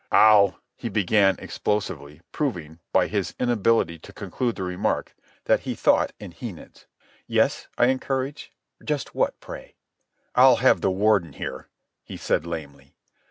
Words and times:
"I'll—" 0.11 0.59
he 0.75 0.89
began 0.89 1.35
explosively, 1.37 2.21
proving, 2.31 2.79
by 2.91 3.05
his 3.07 3.35
inability 3.39 3.99
to 3.99 4.11
conclude 4.11 4.55
the 4.55 4.63
remark, 4.63 5.13
that 5.45 5.59
he 5.59 5.75
thought 5.75 6.11
in 6.19 6.31
henids. 6.33 6.87
"Yes?" 7.27 7.67
I 7.77 7.85
encouraged. 7.85 8.49
"Just 8.83 9.13
what, 9.13 9.39
pray?" 9.39 9.75
"I'll 10.33 10.55
have 10.55 10.81
the 10.81 10.89
Warden 10.89 11.33
here," 11.33 11.67
he 12.03 12.17
said 12.17 12.47
lamely. 12.47 12.95